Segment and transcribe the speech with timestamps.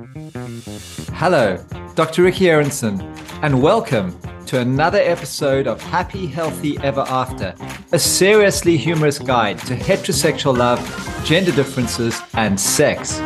[0.00, 1.62] Hello,
[1.94, 2.22] Dr.
[2.22, 3.02] Ricky Arenson,
[3.42, 7.54] and welcome to another episode of Happy Healthy Ever After,
[7.92, 10.80] a seriously humorous guide to heterosexual love,
[11.24, 13.18] gender differences, and sex.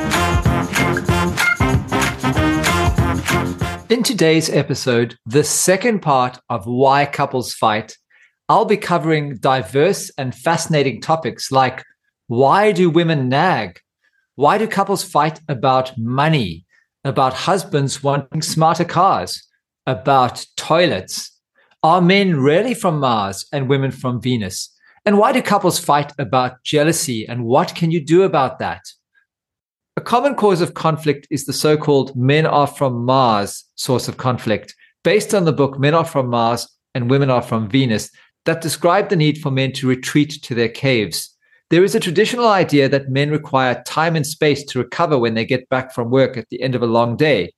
[3.89, 7.97] In today's episode, the second part of Why Couples Fight,
[8.49, 11.85] I'll be covering diverse and fascinating topics like
[12.27, 13.79] why do women nag?
[14.37, 16.64] Why do couples fight about money?
[17.05, 19.47] About husbands wanting smarter cars?
[19.87, 21.39] About toilets?
[21.83, 24.71] Are men really from Mars and women from Venus?
[25.05, 27.29] And why do couples fight about jealousy?
[27.29, 28.81] And what can you do about that?
[29.99, 34.17] A common cause of conflict is the so called men are from Mars source of
[34.17, 38.11] conflict, based on the book Men Are From Mars and Women Are From Venus,
[38.47, 41.34] that describe the need for men to retreat to their caves.
[41.75, 45.45] There is a traditional idea that men require time and space to recover when they
[45.45, 47.51] get back from work at the end of a long day.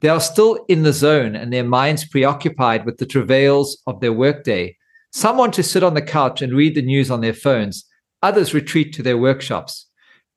[0.00, 4.12] They are still in the zone and their minds preoccupied with the travails of their
[4.12, 4.76] workday.
[5.10, 7.84] Some want to sit on the couch and read the news on their phones.
[8.22, 9.88] Others retreat to their workshops.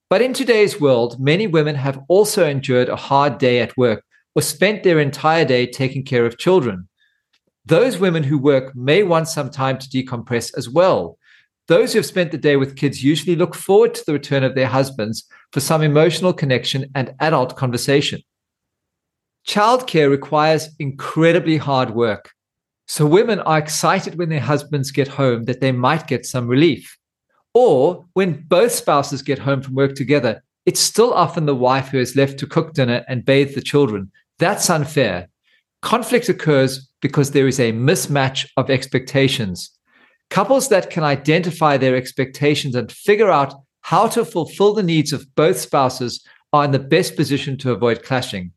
[0.10, 4.42] But in today's world, many women have also endured a hard day at work or
[4.42, 6.90] spent their entire day taking care of children.
[7.64, 11.20] Those women who work may want some time to decompress as well.
[11.72, 14.56] Those who have spent the day with kids usually look forward to the return of
[14.56, 18.20] their husbands for some emotional connection and adult conversation.
[19.48, 22.32] Childcare requires incredibly hard work.
[22.88, 26.98] So women are excited when their husbands get home that they might get some relief.
[27.54, 32.00] Or when both spouses get home from work together, it's still often the wife who
[32.00, 34.12] is left to cook dinner and bathe the children.
[34.40, 35.30] That's unfair.
[35.82, 39.72] Conflict occurs because there is a mismatch of expectations.
[40.32, 45.28] Couples that can identify their expectations and figure out how to fulfill the needs of
[45.36, 48.54] both spouses are in the best position to avoid clashing.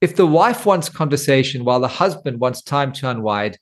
[0.00, 3.58] If the wife wants conversation while the husband wants time to unwind,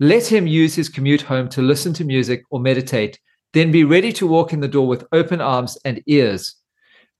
[0.00, 3.20] let him use his commute home to listen to music or meditate,
[3.52, 6.56] then be ready to walk in the door with open arms and ears.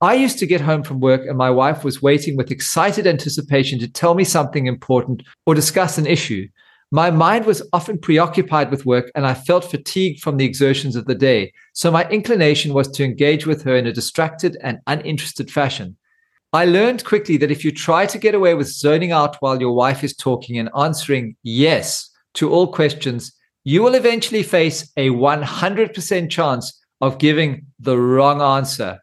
[0.01, 3.79] I used to get home from work and my wife was waiting with excited anticipation
[3.79, 6.49] to tell me something important or discuss an issue.
[6.93, 11.07] My mind was often preoccupied with work and I felt fatigued from the exertions of
[11.07, 11.53] the day.
[11.73, 15.97] So my inclination was to engage with her in a distracted and uninterested fashion.
[16.53, 19.75] I learned quickly that if you try to get away with zoning out while your
[19.75, 23.33] wife is talking and answering yes to all questions,
[23.65, 29.01] you will eventually face a 100% chance of giving the wrong answer.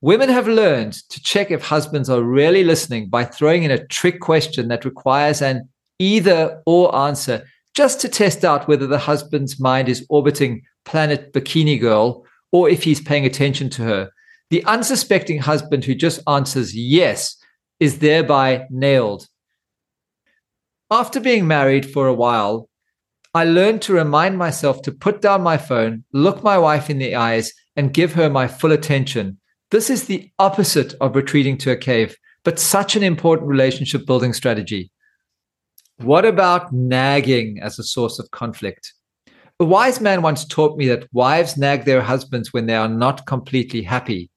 [0.00, 4.20] Women have learned to check if husbands are really listening by throwing in a trick
[4.20, 5.68] question that requires an
[6.00, 7.44] either or answer
[7.74, 12.82] just to test out whether the husband's mind is orbiting planet bikini girl or if
[12.82, 14.10] he's paying attention to her.
[14.50, 17.36] The unsuspecting husband who just answers yes
[17.78, 19.28] is thereby nailed.
[20.90, 22.68] After being married for a while,
[23.32, 27.14] I learned to remind myself to put down my phone, look my wife in the
[27.14, 29.38] eyes, and give her my full attention.
[29.70, 34.32] This is the opposite of retreating to a cave, but such an important relationship building
[34.32, 34.90] strategy.
[36.02, 38.94] What about nagging as a source of conflict?
[39.60, 43.26] A wise man once taught me that wives nag their husbands when they are not
[43.26, 44.30] completely happy.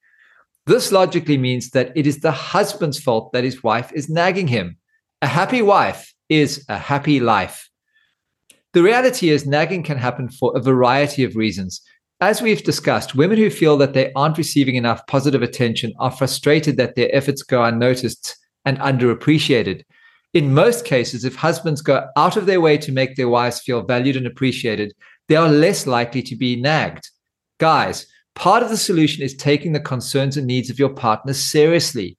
[0.66, 4.76] This logically means that it is the husband's fault that his wife is nagging him.
[5.22, 7.70] A happy wife is a happy life.
[8.74, 11.82] The reality is, nagging can happen for a variety of reasons.
[12.20, 16.76] As we've discussed, women who feel that they aren't receiving enough positive attention are frustrated
[16.76, 18.36] that their efforts go unnoticed
[18.66, 19.84] and underappreciated.
[20.34, 23.84] In most cases, if husbands go out of their way to make their wives feel
[23.84, 24.94] valued and appreciated,
[25.28, 27.10] they are less likely to be nagged.
[27.60, 32.18] Guys, part of the solution is taking the concerns and needs of your partner seriously.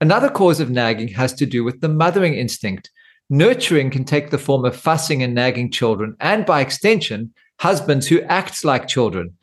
[0.00, 2.90] Another cause of nagging has to do with the mothering instinct.
[3.30, 8.20] Nurturing can take the form of fussing and nagging children, and by extension, husbands who
[8.22, 9.36] act like children.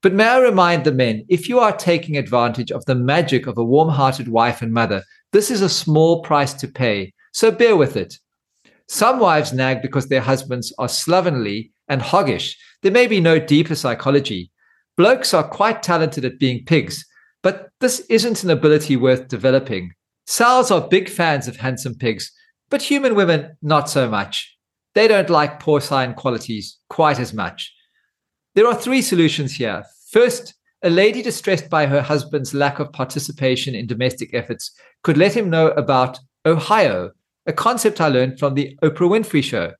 [0.00, 3.58] But may I remind the men if you are taking advantage of the magic of
[3.58, 5.02] a warm hearted wife and mother,
[5.32, 7.12] this is a small price to pay.
[7.32, 8.18] So bear with it.
[8.88, 12.54] Some wives nag because their husbands are slovenly and hoggish.
[12.82, 14.50] There may be no deeper psychology.
[14.96, 17.04] Blokes are quite talented at being pigs,
[17.42, 19.92] but this isn't an ability worth developing.
[20.26, 22.30] Sows are big fans of handsome pigs,
[22.70, 24.56] but human women, not so much.
[24.94, 27.72] They don't like porcine qualities quite as much.
[28.54, 29.84] There are three solutions here.
[30.10, 35.34] First, a lady distressed by her husband's lack of participation in domestic efforts could let
[35.34, 37.12] him know about Ohio,
[37.46, 39.72] a concept I learned from the Oprah Winfrey Show.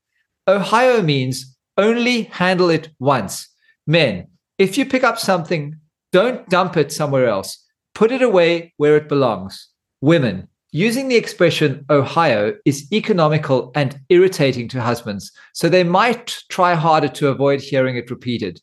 [0.49, 3.49] Ohio means only handle it once.
[3.87, 4.29] Men,
[4.59, 5.77] if you pick up something,
[6.13, 7.65] don't dump it somewhere else.
[7.95, 9.69] Put it away where it belongs.
[10.01, 16.75] Women, using the expression Ohio is economical and irritating to husbands, so they might try
[16.75, 18.61] harder to avoid hearing it repeated.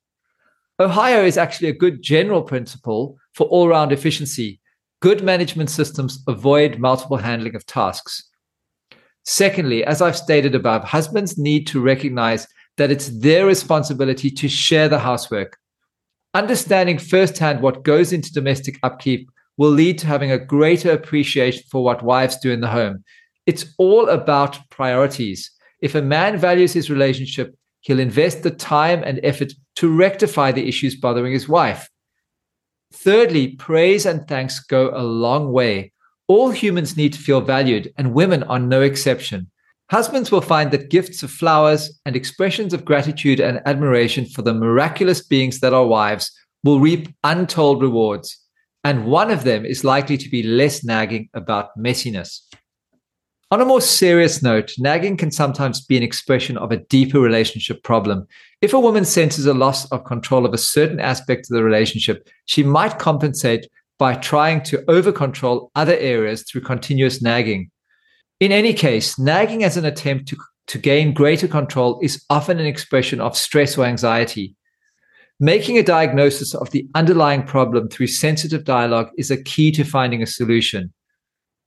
[0.80, 4.60] Ohio is actually a good general principle for all round efficiency.
[5.02, 8.29] Good management systems avoid multiple handling of tasks.
[9.30, 12.48] Secondly, as I've stated above, husbands need to recognize
[12.78, 15.56] that it's their responsibility to share the housework.
[16.34, 21.84] Understanding firsthand what goes into domestic upkeep will lead to having a greater appreciation for
[21.84, 23.04] what wives do in the home.
[23.46, 25.52] It's all about priorities.
[25.80, 30.68] If a man values his relationship, he'll invest the time and effort to rectify the
[30.68, 31.88] issues bothering his wife.
[32.92, 35.92] Thirdly, praise and thanks go a long way.
[36.30, 39.52] All humans need to feel valued, and women are no exception.
[39.92, 44.54] Husbands will find that gifts of flowers and expressions of gratitude and admiration for the
[44.54, 46.32] miraculous beings that are wives
[46.64, 48.38] will reap untold rewards
[48.84, 52.42] and one of them is likely to be less nagging about messiness.
[53.52, 57.84] On a more serious note, nagging can sometimes be an expression of a deeper relationship
[57.84, 58.28] problem.
[58.62, 62.30] If a woman senses a loss of control of a certain aspect of the relationship,
[62.46, 63.68] she might compensate
[64.00, 67.70] by trying to over control other areas through continuous nagging.
[68.40, 70.38] In any case, nagging as an attempt to,
[70.68, 74.56] to gain greater control is often an expression of stress or anxiety.
[75.42, 80.24] Making a diagnosis of the underlying problem through sensitive dialogue is a key to finding
[80.24, 80.94] a solution.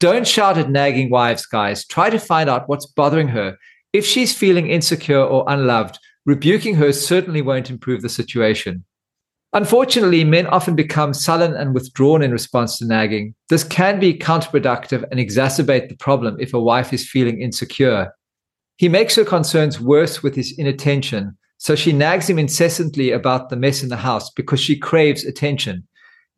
[0.00, 1.86] Don't shout at nagging wives, guys.
[1.86, 3.56] Try to find out what's bothering her.
[3.92, 8.84] If she's feeling insecure or unloved, rebuking her certainly won't improve the situation.
[9.54, 13.34] Unfortunately, men often become sullen and withdrawn in response to nagging.
[13.50, 18.12] This can be counterproductive and exacerbate the problem if a wife is feeling insecure.
[18.78, 23.56] He makes her concerns worse with his inattention, so she nags him incessantly about the
[23.56, 25.86] mess in the house because she craves attention.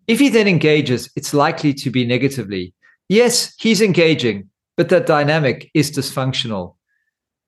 [0.08, 2.74] If he then engages, it's likely to be negatively.
[3.08, 6.74] Yes, he's engaging, but that dynamic is dysfunctional.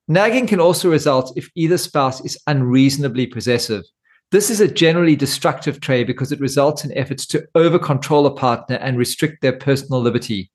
[0.06, 3.82] Nagging can also result if either spouse is unreasonably possessive.
[4.32, 8.34] This is a generally destructive trait because it results in efforts to over control a
[8.34, 10.50] partner and restrict their personal liberty.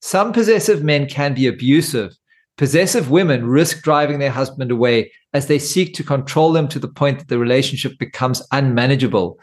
[0.00, 2.14] Some possessive men can be abusive,
[2.56, 6.88] Possessive women risk driving their husband away as they seek to control them to the
[6.88, 9.40] point that the relationship becomes unmanageable.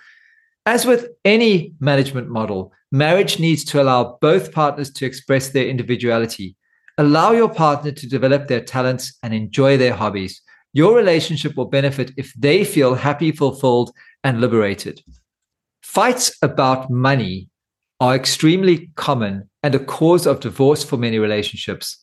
[0.66, 6.56] As with any management model, marriage needs to allow both partners to express their individuality.
[6.98, 10.42] Allow your partner to develop their talents and enjoy their hobbies.
[10.74, 13.92] Your relationship will benefit if they feel happy, fulfilled,
[14.24, 15.02] and liberated.
[15.84, 17.50] Fights about money
[18.00, 21.98] are extremely common and a cause of divorce for many relationships.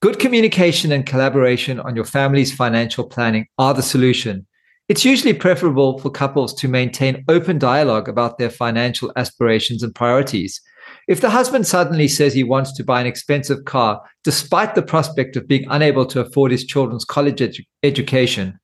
[0.00, 4.46] Good communication and collaboration on your family's financial planning are the solution.
[4.88, 10.60] It's usually preferable for couples to maintain open dialogue about their financial aspirations and priorities.
[11.12, 15.36] If the husband suddenly says he wants to buy an expensive car, despite the prospect
[15.36, 18.58] of being unable to afford his children's college edu- education,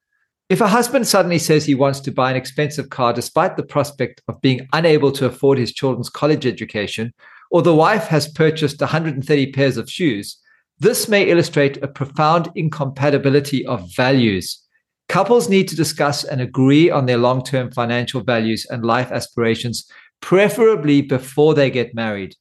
[0.48, 4.22] if a husband suddenly says he wants to buy an expensive car despite the prospect
[4.28, 7.12] of being unable to afford his children's college education,
[7.50, 10.38] or the wife has purchased 130 pairs of shoes,
[10.78, 14.64] this may illustrate a profound incompatibility of values.
[15.10, 19.86] Couples need to discuss and agree on their long term financial values and life aspirations,
[20.20, 22.34] preferably before they get married.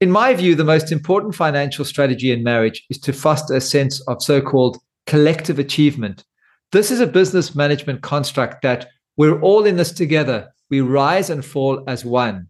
[0.00, 4.00] In my view, the most important financial strategy in marriage is to foster a sense
[4.02, 6.24] of so called collective achievement.
[6.70, 10.48] This is a business management construct that we're all in this together.
[10.70, 12.46] We rise and fall as one.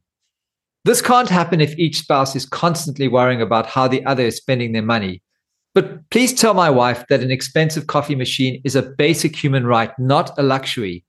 [0.84, 4.72] This can't happen if each spouse is constantly worrying about how the other is spending
[4.72, 5.22] their money.
[5.74, 9.96] But please tell my wife that an expensive coffee machine is a basic human right,
[9.98, 11.04] not a luxury.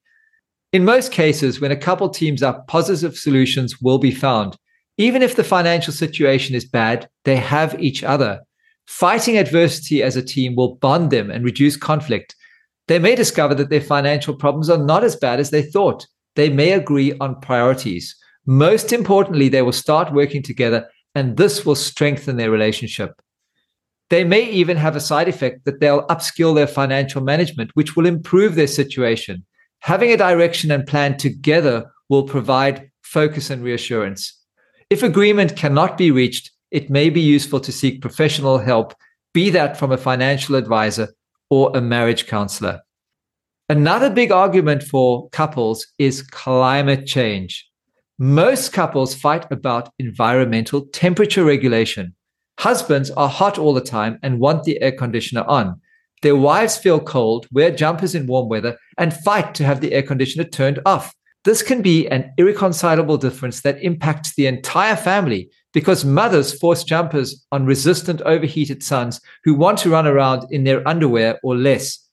[0.71, 4.55] In most cases, when a couple teams up, positive solutions will be found.
[4.99, 8.41] Even if the financial situation is bad, they have each other.
[8.85, 12.35] Fighting adversity as a team will bond them and reduce conflict.
[12.87, 16.05] They may discover that their financial problems are not as bad as they thought.
[16.35, 18.15] They may agree on priorities.
[18.45, 23.19] Most importantly, they will start working together, and this will strengthen their relationship.
[24.11, 28.05] They may even have a side effect that they'll upskill their financial management, which will
[28.05, 29.45] improve their situation.
[29.81, 34.33] Having a direction and plan together will provide focus and reassurance.
[34.89, 38.93] If agreement cannot be reached, it may be useful to seek professional help,
[39.33, 41.09] be that from a financial advisor
[41.49, 42.81] or a marriage counselor.
[43.69, 47.67] Another big argument for couples is climate change.
[48.17, 52.15] Most couples fight about environmental temperature regulation.
[52.59, 55.79] Husbands are hot all the time and want the air conditioner on.
[56.21, 60.03] Their wives feel cold, wear jumpers in warm weather, and fight to have the air
[60.03, 61.13] conditioner turned off.
[61.45, 67.45] This can be an irreconcilable difference that impacts the entire family because mothers force jumpers
[67.51, 72.09] on resistant, overheated sons who want to run around in their underwear or less.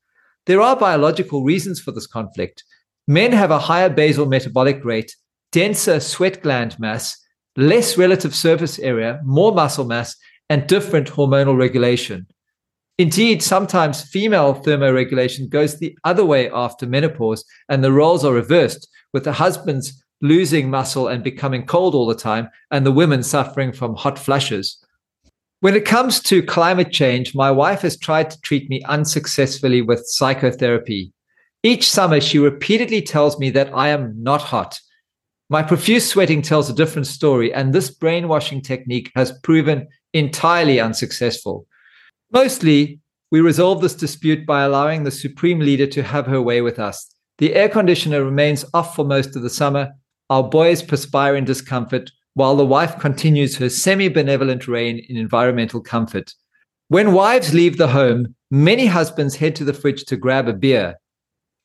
[0.46, 2.62] There are biological reasons for this conflict.
[3.08, 5.16] Men have a higher basal metabolic rate,
[5.50, 7.16] denser sweat gland mass,
[7.56, 10.14] less relative surface area, more muscle mass,
[10.48, 12.26] and different hormonal regulation.
[12.98, 18.88] Indeed, sometimes female thermoregulation goes the other way after menopause, and the roles are reversed,
[19.12, 23.70] with the husbands losing muscle and becoming cold all the time, and the women suffering
[23.70, 24.82] from hot flushes.
[25.60, 30.06] When it comes to climate change, my wife has tried to treat me unsuccessfully with
[30.06, 31.12] psychotherapy.
[31.62, 34.80] Each summer, she repeatedly tells me that I am not hot.
[35.50, 41.66] My profuse sweating tells a different story, and this brainwashing technique has proven entirely unsuccessful.
[42.36, 43.00] Mostly,
[43.30, 47.14] we resolve this dispute by allowing the supreme leader to have her way with us.
[47.38, 49.94] The air conditioner remains off for most of the summer.
[50.28, 55.80] Our boys perspire in discomfort, while the wife continues her semi benevolent reign in environmental
[55.80, 56.34] comfort.
[56.88, 60.96] When wives leave the home, many husbands head to the fridge to grab a beer.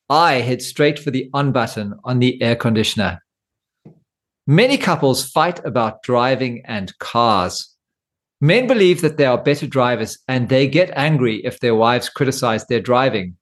[0.09, 3.19] I head straight for the on button on the air conditioner.
[4.47, 7.70] Many couples fight about driving and cars.
[8.43, 12.65] Men believe that they are better drivers and they get angry if their wives criticize
[12.65, 13.37] their driving.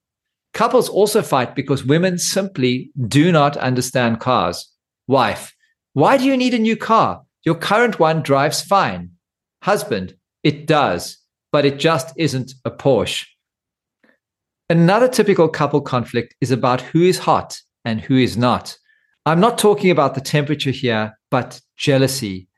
[0.53, 4.69] Couples also fight because women simply do not understand cars.
[5.07, 5.55] Wife,
[5.93, 7.23] why do you need a new car?
[7.45, 9.11] Your current one drives fine.
[9.63, 11.17] Husband, it does,
[11.53, 13.25] but it just isn't a Porsche.
[14.69, 18.77] Another typical couple conflict is about who is hot and who is not.
[19.25, 22.48] I'm not talking about the temperature here, but jealousy.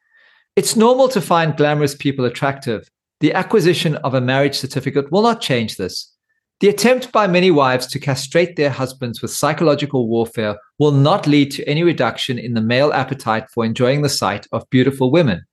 [0.58, 2.90] It's normal to find glamorous people attractive.
[3.22, 6.14] The acquisition of a marriage certificate will not change this.
[6.60, 11.52] The attempt by many wives to castrate their husbands with psychological warfare will not lead
[11.52, 15.46] to any reduction in the male appetite for enjoying the sight of beautiful women.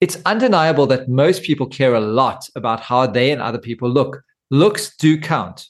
[0.00, 4.22] It's undeniable that most people care a lot about how they and other people look.
[4.52, 5.66] Looks do count.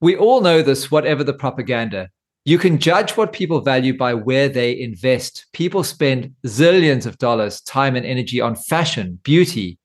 [0.00, 2.10] We all know this, whatever the propaganda.
[2.44, 5.46] You can judge what people value by where they invest.
[5.52, 9.78] People spend zillions of dollars, time, and energy on fashion, beauty,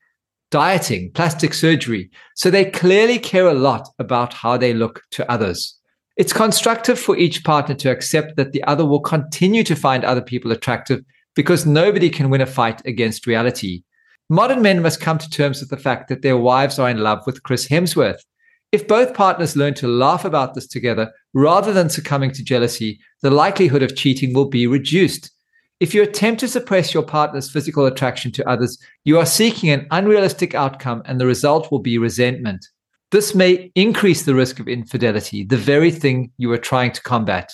[0.51, 2.09] dieting, plastic surgery.
[2.35, 5.77] So they clearly care a lot about how they look to others.
[6.15, 10.21] It's constructive for each partner to accept that the other will continue to find other
[10.21, 11.01] people attractive
[11.35, 13.83] because nobody can win a fight against reality.
[14.29, 17.19] Modern men must come to terms with the fact that their wives are in love
[17.25, 18.23] with Chris Hemsworth.
[18.71, 23.31] If both partners learn to laugh about this together rather than succumbing to jealousy, the
[23.31, 25.31] likelihood of cheating will be reduced.
[25.79, 29.87] If you attempt to suppress your partner's physical attraction to others, you are seeking an
[29.91, 32.65] unrealistic outcome and the result will be resentment.
[33.11, 37.51] This may increase the risk of infidelity, the very thing you are trying to combat.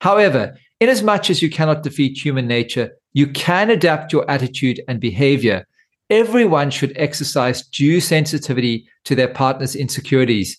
[0.00, 5.66] However, inasmuch as you cannot defeat human nature, you can adapt your attitude and behavior
[6.10, 10.58] everyone should exercise due sensitivity to their partner's insecurities.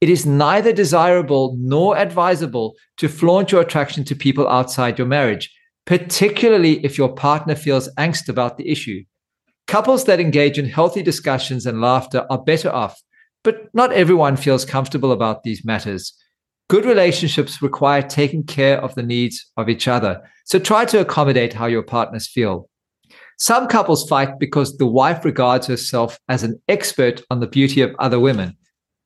[0.00, 5.54] It is neither desirable nor advisable to flaunt your attraction to people outside your marriage,
[5.86, 9.04] particularly if your partner feels angst about the issue.
[9.66, 13.00] Couples that engage in healthy discussions and laughter are better off,
[13.42, 16.12] but not everyone feels comfortable about these matters.
[16.68, 20.22] Good relationships require taking care of the needs of each other.
[20.44, 22.68] So try to accommodate how your partners feel.
[23.38, 27.94] Some couples fight because the wife regards herself as an expert on the beauty of
[27.98, 28.56] other women.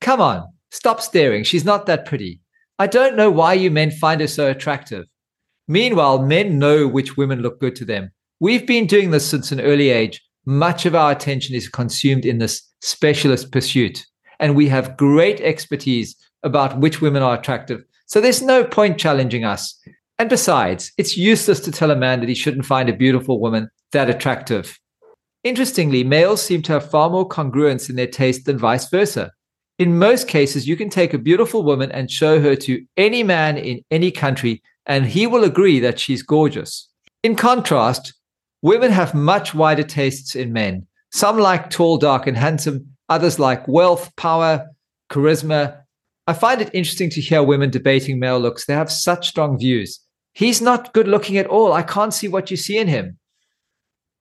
[0.01, 1.45] Come on, stop staring.
[1.45, 2.41] She's not that pretty.
[2.79, 5.07] I don't know why you men find her so attractive.
[5.67, 8.11] Meanwhile, men know which women look good to them.
[8.41, 10.23] We've been doing this since an early age.
[10.47, 14.07] Much of our attention is consumed in this specialist pursuit,
[14.39, 17.83] and we have great expertise about which women are attractive.
[18.07, 19.79] So there's no point challenging us.
[20.19, 23.69] And besides, it's useless to tell a man that he shouldn't find a beautiful woman
[23.93, 24.79] that attractive.
[25.45, 29.33] Interestingly, males seem to have far more congruence in their taste than vice versa.
[29.79, 33.57] In most cases, you can take a beautiful woman and show her to any man
[33.57, 36.89] in any country, and he will agree that she's gorgeous.
[37.23, 38.15] In contrast,
[38.63, 40.87] women have much wider tastes in men.
[41.13, 44.67] Some like tall, dark, and handsome, others like wealth, power,
[45.11, 45.83] charisma.
[46.27, 48.67] I find it interesting to hear women debating male looks.
[48.67, 50.01] They have such strong views.
[50.33, 51.73] He's not good looking at all.
[51.73, 53.19] I can't see what you see in him.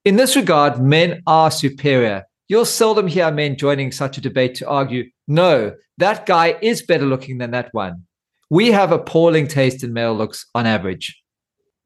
[0.07, 2.23] In this regard, men are superior.
[2.47, 7.03] You'll seldom hear men joining such a debate to argue, no, that guy is better
[7.03, 8.05] looking than that one.
[8.49, 11.21] We have appalling taste in male looks on average.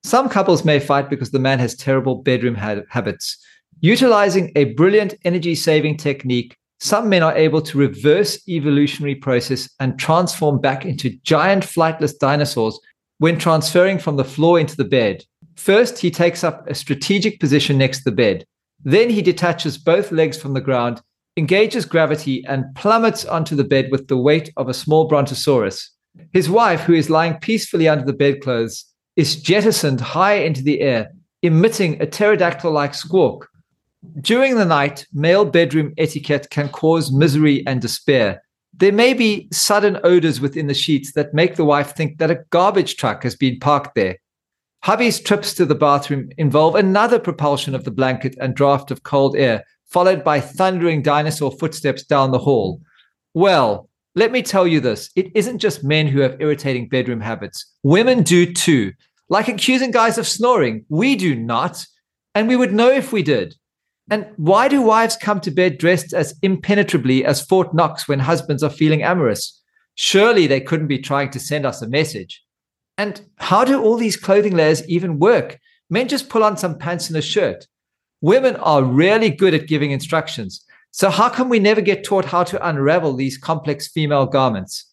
[0.04, 3.44] Some couples may fight because the man has terrible bedroom ha- habits.
[3.80, 9.98] Utilizing a brilliant energy saving technique, some men are able to reverse evolutionary process and
[9.98, 12.80] transform back into giant flightless dinosaurs
[13.18, 15.24] when transferring from the floor into the bed.
[15.62, 18.46] First, he takes up a strategic position next to the bed.
[18.84, 21.04] Then he detaches both legs from the ground,
[21.38, 25.92] engages gravity, and plummets onto the bed with the weight of a small brontosaurus.
[26.34, 31.12] His wife, who is lying peacefully under the bedclothes, is jettisoned high into the air,
[31.44, 33.48] emitting a pterodactyl like squawk.
[34.20, 38.42] During the night, male bedroom etiquette can cause misery and despair.
[38.74, 42.44] There may be sudden odors within the sheets that make the wife think that a
[42.50, 44.18] garbage truck has been parked there.
[44.84, 49.36] Hubby's trips to the bathroom involve another propulsion of the blanket and draft of cold
[49.36, 52.82] air, followed by thundering dinosaur footsteps down the hall.
[53.36, 57.66] Well, let me tell you this it isn't just men who have irritating bedroom habits,
[57.84, 58.94] women do too.
[59.30, 61.86] Like accusing guys of snoring, we do not,
[62.36, 63.56] and we would know if we did.
[64.10, 68.64] And why do wives come to bed dressed as impenetrably as Fort Knox when husbands
[68.64, 69.62] are feeling amorous?
[69.96, 72.44] Surely they couldn't be trying to send us a message.
[73.02, 75.58] And how do all these clothing layers even work?
[75.90, 77.66] Men just pull on some pants and a shirt.
[78.22, 80.64] Women are really good at giving instructions.
[80.92, 84.86] So, how come we never get taught how to unravel these complex female garments?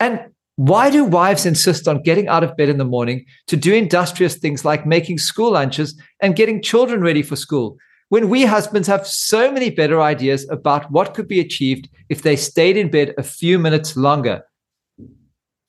[0.00, 0.20] And
[0.56, 4.36] why do wives insist on getting out of bed in the morning to do industrious
[4.36, 7.76] things like making school lunches and getting children ready for school
[8.08, 12.36] when we husbands have so many better ideas about what could be achieved if they
[12.36, 14.40] stayed in bed a few minutes longer?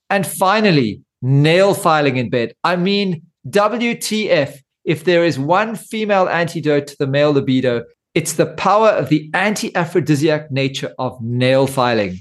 [0.10, 2.54] And finally, nail filing in bed.
[2.64, 4.60] I mean, WTF.
[4.84, 9.32] If there is one female antidote to the male libido, it's the power of the
[9.34, 12.20] anti aphrodisiac nature of nail filing.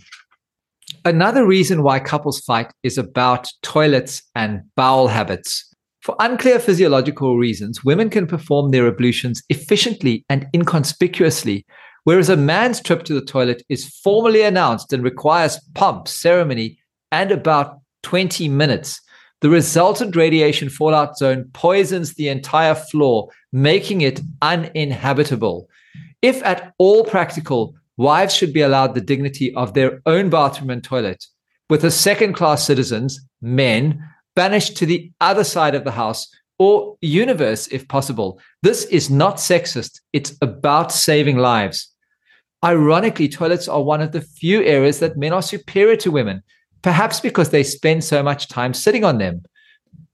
[1.05, 5.71] Another reason why couples fight is about toilets and bowel habits.
[6.01, 11.67] For unclear physiological reasons, women can perform their ablutions efficiently and inconspicuously,
[12.05, 16.79] whereas a man's trip to the toilet is formally announced and requires pomp, ceremony,
[17.13, 17.81] and about
[18.15, 19.01] 20 minutes.
[19.41, 25.69] The resultant radiation fallout zone poisons the entire floor, making it uninhabitable.
[26.23, 30.85] If at all practical, wives should be allowed the dignity of their own bathroom and
[30.85, 31.27] toilet,
[31.69, 34.01] with the second class citizens, men,
[34.37, 36.29] banished to the other side of the house
[36.61, 38.39] or universe if possible.
[38.63, 41.93] This is not sexist, it's about saving lives.
[42.63, 46.45] Ironically, toilets are one of the few areas that men are superior to women
[46.85, 49.43] perhaps because they spend so much time sitting on them.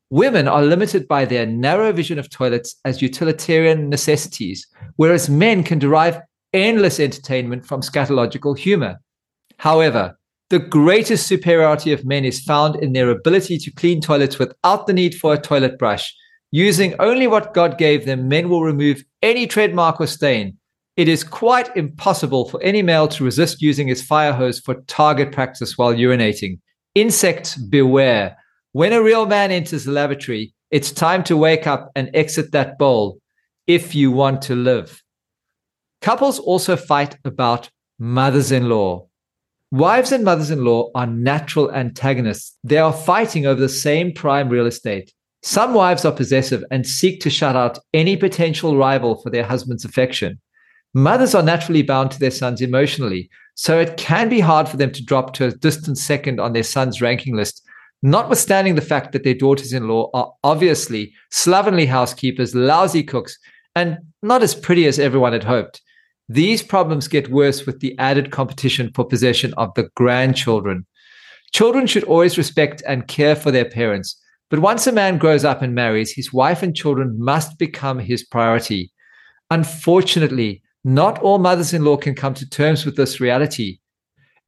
[0.09, 5.81] Women are limited by their narrow vision of toilets as utilitarian necessities, whereas men can
[5.81, 6.21] derive
[6.53, 9.01] endless entertainment from scatological humor.
[9.59, 10.17] However,
[10.51, 14.93] the greatest superiority of men is found in their ability to clean toilets without the
[14.93, 16.15] need for a toilet brush.
[16.53, 20.57] Using only what God gave them, men will remove any trademark or stain,
[21.01, 25.33] it is quite impossible for any male to resist using his fire hose for target
[25.33, 26.59] practice while urinating.
[26.95, 28.37] Insects beware.
[28.73, 32.77] When a real man enters the lavatory, it's time to wake up and exit that
[32.77, 33.19] bowl
[33.67, 35.03] if you want to live.
[36.03, 39.09] Couples also fight about mothers in law.
[39.71, 42.59] Wives and mothers in law are natural antagonists.
[42.63, 45.15] They are fighting over the same prime real estate.
[45.43, 49.87] Some wives are possessive and seek to shut out any potential rival for their husband's
[49.87, 50.39] affection.
[50.95, 54.91] Mothers are naturally bound to their sons emotionally, so it can be hard for them
[54.91, 57.63] to drop to a distant second on their son's ranking list,
[58.03, 63.39] notwithstanding the fact that their daughters in law are obviously slovenly housekeepers, lousy cooks,
[63.77, 65.81] and not as pretty as everyone had hoped.
[66.29, 70.87] These problems get worse with the added competition for possession of the grandchildren.
[71.53, 75.63] Children should always respect and care for their parents, but once a man grows up
[75.63, 78.93] and marries, his wife and children must become his priority.
[79.51, 83.79] Unfortunately, not all mothers in law can come to terms with this reality.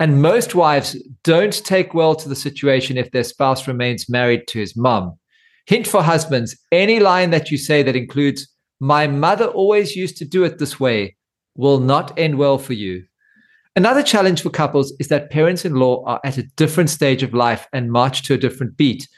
[0.00, 4.58] And most wives don't take well to the situation if their spouse remains married to
[4.58, 5.18] his mom.
[5.66, 8.48] Hint for husbands any line that you say that includes,
[8.80, 11.16] My mother always used to do it this way,
[11.54, 13.04] will not end well for you.
[13.76, 17.32] Another challenge for couples is that parents in law are at a different stage of
[17.32, 19.08] life and march to a different beat.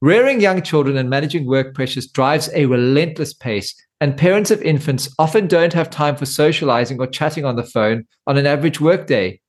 [0.00, 5.14] Rearing young children and managing work pressures drives a relentless pace and parents of infants
[5.18, 9.40] often don't have time for socializing or chatting on the phone on an average workday.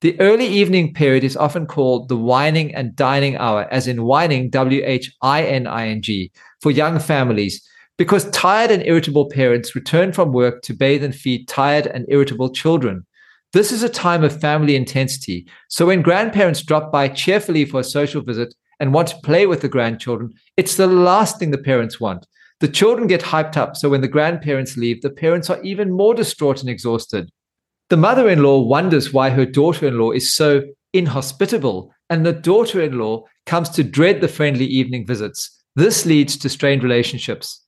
[0.00, 4.48] The early evening period is often called the whining and dining hour, as in whining,
[4.50, 7.66] W H I N I N G, for young families,
[7.96, 12.50] because tired and irritable parents return from work to bathe and feed tired and irritable
[12.50, 13.04] children.
[13.52, 15.48] This is a time of family intensity.
[15.68, 19.62] So when grandparents drop by cheerfully for a social visit and want to play with
[19.62, 22.24] the grandchildren, it's the last thing the parents want.
[22.60, 26.14] The children get hyped up, so when the grandparents leave, the parents are even more
[26.14, 27.30] distraught and exhausted.
[27.88, 32.32] The mother in law wonders why her daughter in law is so inhospitable, and the
[32.32, 35.62] daughter in law comes to dread the friendly evening visits.
[35.76, 37.64] This leads to strained relationships.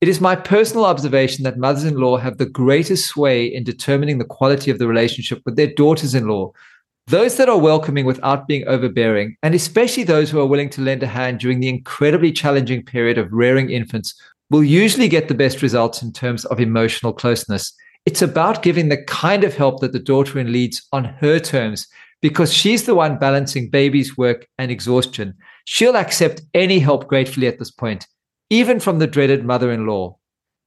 [0.00, 4.18] It is my personal observation that mothers in law have the greatest sway in determining
[4.18, 6.52] the quality of the relationship with their daughters in law.
[7.08, 11.02] Those that are welcoming without being overbearing, and especially those who are willing to lend
[11.02, 14.14] a hand during the incredibly challenging period of rearing infants,
[14.50, 17.72] will usually get the best results in terms of emotional closeness.
[18.04, 21.86] It's about giving the kind of help that the daughter in needs on her terms
[22.20, 25.34] because she's the one balancing baby's work and exhaustion.
[25.64, 28.06] She'll accept any help gratefully at this point
[28.50, 30.16] even from the dreaded mother in law.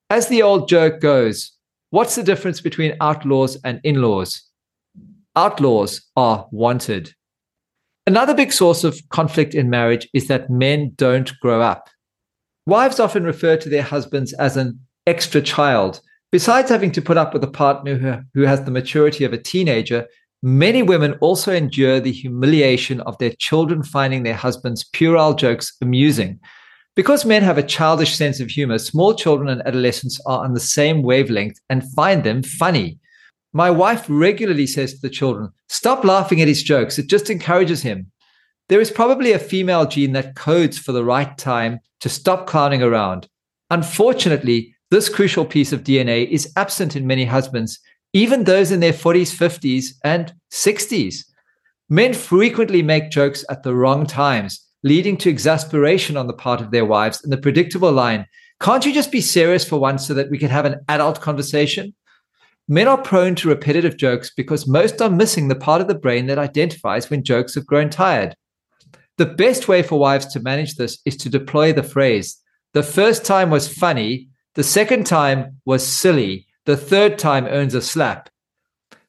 [0.10, 1.52] As the old joke goes,
[1.90, 4.51] what's the difference between outlaws and in laws?
[5.36, 7.14] Outlaws are wanted.
[8.08, 11.90] Another big source of conflict in marriage is that men don't grow up.
[12.66, 16.02] Wives often refer to their husbands as an extra child.
[16.32, 20.08] Besides having to put up with a partner who, has the maturity of a teenager,
[20.42, 26.40] many women also endure the humiliation of their children finding their husbands' puerile jokes amusing
[26.96, 30.60] because men have a childish sense of humor, small children and adolescents are on the
[30.60, 33.00] same wavelength and find them funny.
[33.54, 36.98] My wife regularly says to the children, Stop laughing at his jokes.
[36.98, 38.12] It just encourages him.
[38.70, 42.82] There is probably a female gene that codes for the right time to stop clowning
[42.82, 43.28] around.
[43.70, 47.80] Unfortunately, this crucial piece of DNA is absent in many husbands,
[48.14, 51.26] even those in their 40s, 50s, and 60s.
[51.90, 56.72] Men frequently make jokes at the wrong times leading to exasperation on the part of
[56.72, 58.26] their wives and the predictable line,
[58.60, 61.96] Can't you just be serious for once so that we can have an adult conversation?
[62.72, 66.28] Men are prone to repetitive jokes because most are missing the part of the brain
[66.28, 68.34] that identifies when jokes have grown tired.
[69.18, 72.38] The best way for wives to manage this is to deploy the phrase,
[72.72, 77.82] the first time was funny, the second time was silly, the third time earns a
[77.82, 78.30] slap.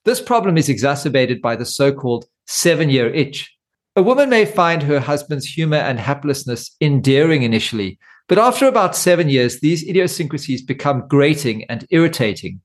[0.05, 3.57] This problem is exacerbated by the so called seven year itch,
[3.95, 7.97] a woman may find her husband's humor and haplessness endearing initially,
[8.27, 12.61] but after about seven years, these idiosyncrasies become grating and irritating.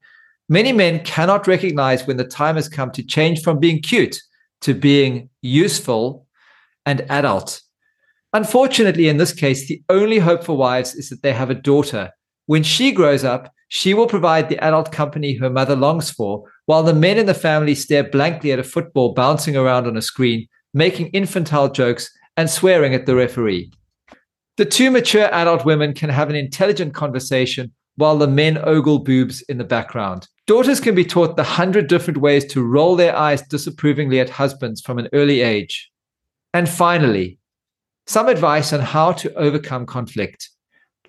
[0.49, 4.17] Many men cannot recognize when the time has come to change from being cute
[4.61, 6.25] to being useful
[6.85, 7.61] and adult.
[8.33, 12.11] Unfortunately, in this case, the only hope for wives is that they have a daughter.
[12.45, 16.83] When she grows up, she will provide the adult company her mother longs for, while
[16.83, 20.47] the men in the family stare blankly at a football bouncing around on a screen
[20.77, 23.71] making infantile jokes, and swearing at the referee.
[24.57, 29.41] The two mature adult women can have an intelligent conversation while the men ogle boobs
[29.43, 30.27] in the background.
[30.45, 34.79] Daughters can be taught the hundred different ways to roll their eyes disapprovingly at husbands
[34.79, 35.91] from an early age.
[36.53, 37.37] And finally,
[38.05, 40.49] some advice on how to overcome conflict.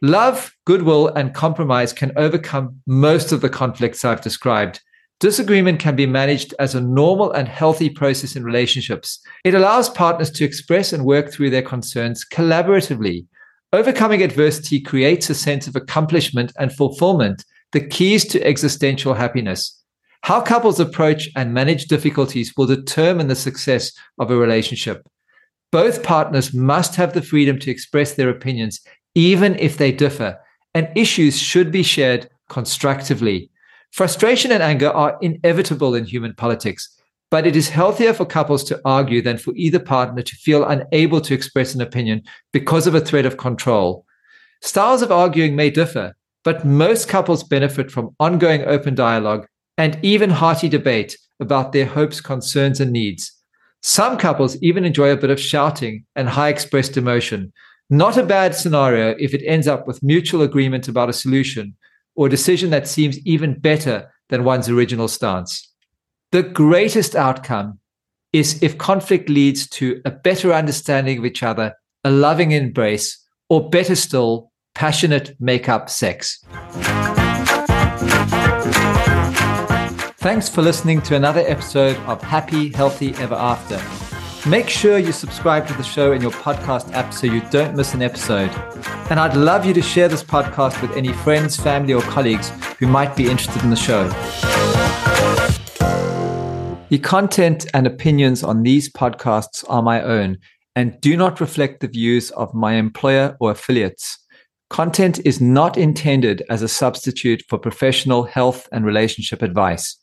[0.02, 4.80] Love, goodwill, and compromise can overcome most of the conflicts I've described.
[5.20, 9.20] Disagreement can be managed as a normal and healthy process in relationships.
[9.44, 13.26] It allows partners to express and work through their concerns collaboratively.
[13.70, 19.82] Overcoming adversity creates a sense of accomplishment and fulfillment, the keys to existential happiness.
[20.22, 25.06] How couples approach and manage difficulties will determine the success of a relationship.
[25.70, 28.80] Both partners must have the freedom to express their opinions,
[29.14, 30.38] even if they differ,
[30.72, 33.50] and issues should be shared constructively.
[33.92, 36.97] Frustration and anger are inevitable in human politics,
[37.30, 41.20] but it is healthier for couples to argue than for either partner to feel unable
[41.20, 44.04] to express an opinion because of a threat of control.
[44.62, 50.30] Styles of arguing may differ, but most couples benefit from ongoing open dialogue and even
[50.30, 53.32] hearty debate about their hopes, concerns, and needs.
[53.82, 57.52] Some couples even enjoy a bit of shouting and high expressed emotion.
[57.90, 61.76] Not a bad scenario if it ends up with mutual agreement about a solution
[62.16, 65.72] or a decision that seems even better than one's original stance.
[66.30, 67.78] The greatest outcome
[68.34, 71.72] is if conflict leads to a better understanding of each other,
[72.04, 76.44] a loving embrace, or better still, passionate make up sex.
[80.18, 83.80] Thanks for listening to another episode of Happy, Healthy Ever After.
[84.46, 87.94] Make sure you subscribe to the show in your podcast app so you don't miss
[87.94, 88.50] an episode.
[89.08, 92.86] And I'd love you to share this podcast with any friends, family, or colleagues who
[92.86, 94.04] might be interested in the show.
[96.90, 100.38] The content and opinions on these podcasts are my own
[100.74, 104.18] and do not reflect the views of my employer or affiliates.
[104.70, 109.97] Content is not intended as a substitute for professional health and relationship advice.